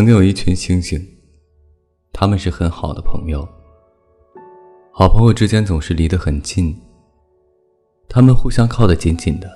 [0.00, 0.98] 曾经有一群星星，
[2.10, 3.46] 他们是很好的朋友。
[4.90, 6.74] 好朋友之间总是离得很近，
[8.08, 9.46] 他们互相靠得紧紧的，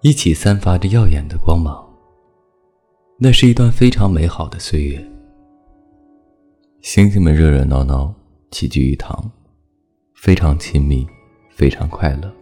[0.00, 1.86] 一起散发着耀眼的光芒。
[3.18, 5.06] 那是一段非常美好的岁月。
[6.80, 8.14] 星星们热热闹闹，
[8.50, 9.30] 齐聚一堂，
[10.14, 11.06] 非常亲密，
[11.50, 12.32] 非常快乐。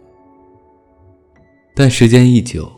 [1.75, 2.71] 但时间一久，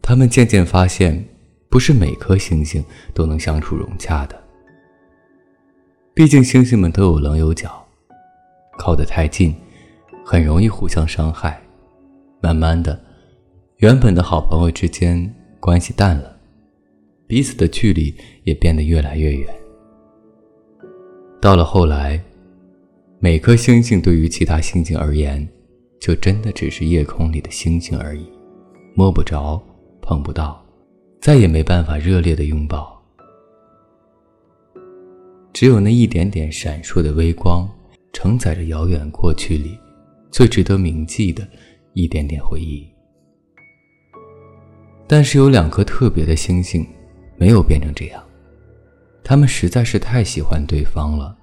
[0.00, 1.35] 他们渐渐发现。
[1.68, 4.42] 不是每颗星星都能相处融洽的，
[6.14, 7.86] 毕竟星星们都有棱有角，
[8.78, 9.54] 靠得太近，
[10.24, 11.60] 很容易互相伤害。
[12.40, 12.98] 慢慢的，
[13.78, 16.36] 原本的好朋友之间关系淡了，
[17.26, 18.14] 彼此的距离
[18.44, 19.48] 也变得越来越远。
[21.40, 22.22] 到了后来，
[23.18, 25.46] 每颗星星对于其他星星而言，
[26.00, 28.26] 就真的只是夜空里的星星而已，
[28.94, 29.62] 摸不着，
[30.00, 30.65] 碰不到。
[31.20, 33.02] 再也没办法热烈的拥抱，
[35.52, 37.68] 只有那一点点闪烁的微光，
[38.12, 39.76] 承载着遥远过去里
[40.30, 41.46] 最值得铭记的
[41.94, 42.86] 一点点回忆。
[45.08, 46.86] 但是有两颗特别的星星，
[47.36, 48.22] 没有变成这样，
[49.24, 51.36] 他们实在是太喜欢对方了，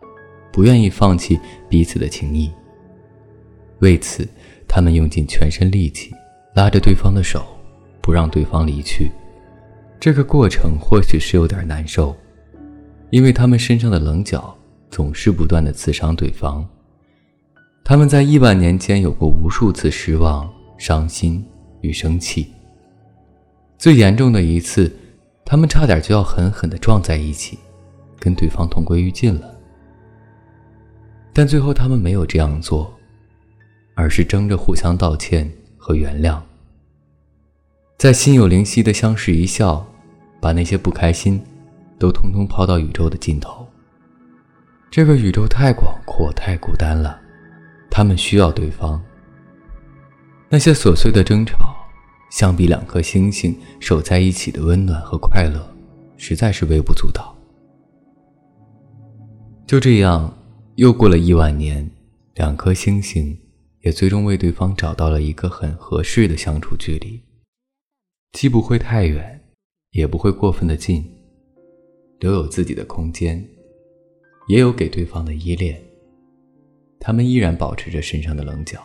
[0.51, 2.49] 不愿意放弃彼此的情谊。
[3.79, 4.25] 为此，
[4.67, 6.11] 他们用尽全身力气，
[6.55, 7.43] 拉着对方的手，
[8.01, 9.11] 不让对方离去。
[10.03, 12.13] 这个过程或许是有点难受，
[13.09, 14.53] 因为他们身上的棱角
[14.89, 16.67] 总是不断的刺伤对方。
[17.85, 21.41] 他们在亿万年间有过无数次失望、伤心
[21.79, 22.51] 与生气。
[23.77, 24.93] 最严重的一次，
[25.45, 27.57] 他们差点就要狠狠的撞在一起，
[28.19, 29.55] 跟对方同归于尽了。
[31.31, 32.93] 但最后他们没有这样做，
[33.95, 36.41] 而是争着互相道歉和原谅，
[37.97, 39.87] 在心有灵犀的相视一笑。
[40.43, 41.41] 把那些不开心，
[41.97, 43.65] 都通通抛到宇宙的尽头。
[44.91, 47.17] 这个宇宙太广阔，太孤单了，
[47.89, 49.01] 他们需要对方。
[50.49, 51.73] 那些琐碎的争吵，
[52.29, 55.65] 相比两颗星星守在一起的温暖和快乐，
[56.17, 57.33] 实在是微不足道。
[59.65, 60.37] 就这样，
[60.75, 61.89] 又过了亿万年，
[62.33, 63.39] 两颗星星
[63.79, 67.23] 也最终为对方找到了一个很合适的相处距离，
[68.33, 69.32] 既不会太远。
[69.93, 71.03] 也不会过分的近，
[72.19, 73.43] 留有自己的空间，
[74.47, 75.81] 也有给对方的依恋。
[76.99, 78.79] 他们依然保持着身上的棱角，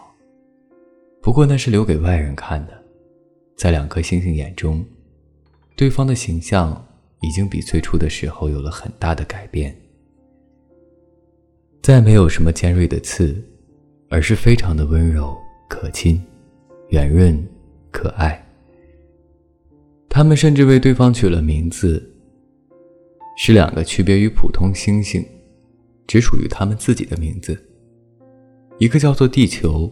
[1.22, 2.82] 不过那是留给外人看的。
[3.56, 4.84] 在两颗星星眼中，
[5.76, 6.86] 对方的形象
[7.22, 9.74] 已经比最初的时候有了很大的改变，
[11.80, 13.34] 再没有什么尖锐的刺，
[14.10, 15.36] 而是非常的温柔
[15.68, 16.22] 可亲，
[16.90, 17.42] 圆润
[17.90, 18.44] 可爱。
[20.18, 22.04] 他们甚至为对方取了名字，
[23.36, 25.24] 是两个区别于普通星星，
[26.08, 27.56] 只属于他们自己的名字。
[28.78, 29.88] 一个叫做地球，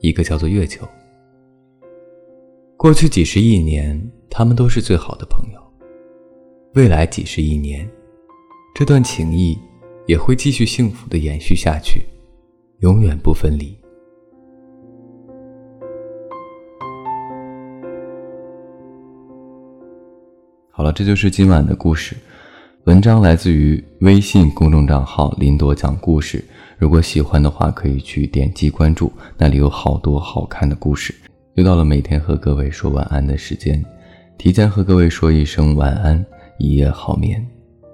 [0.00, 0.84] 一个叫做月球。
[2.76, 5.60] 过去几十亿年，他们都是最好的朋友。
[6.74, 7.88] 未来几十亿年，
[8.74, 9.56] 这段情谊
[10.08, 12.02] 也会继续幸福的延续下去，
[12.80, 13.79] 永远不分离。
[20.80, 22.16] 好了，这就是今晚的故事。
[22.84, 26.42] 文章来自于微信公众账号“林朵讲故事”。
[26.80, 31.14] 如果喜欢的话，可以去点击关注，那里有好多好看的故事。
[31.56, 33.84] 又到了每天和各位说晚安的时间，
[34.38, 36.24] 提前和各位说一声晚安，
[36.56, 37.46] 一夜好眠。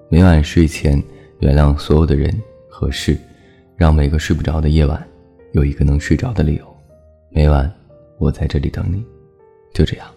[0.07, 1.03] 每晚睡前，
[1.39, 2.33] 原谅所有的人
[2.69, 3.17] 和事，
[3.75, 5.05] 让每个睡不着的夜晚
[5.51, 6.65] 有一个能睡着的理由。
[7.31, 7.69] 每晚，
[8.17, 9.03] 我在这里等你。
[9.73, 10.07] 就这样。